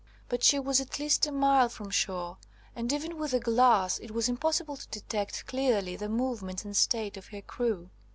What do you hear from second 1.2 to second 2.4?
a mile from shore;